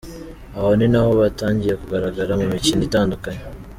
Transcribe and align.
Aho 0.57 0.69
ni 0.77 0.87
naho 0.91 1.11
batangiye 1.21 1.73
kugaragara 1.81 2.31
mu 2.39 2.45
mikino 2.53 2.81
itandukanye. 2.87 3.41